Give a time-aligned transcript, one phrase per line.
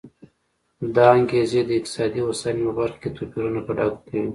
[0.95, 4.27] دا انګېزې د اقتصادي هوساینې په برخه کې توپیرونه په ډاګه کوي.